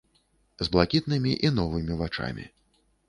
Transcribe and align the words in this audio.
З 0.67 0.73
блакітнымі 0.75 1.35
і 1.49 1.53
новымі 1.59 1.99
вачамі. 2.01 2.47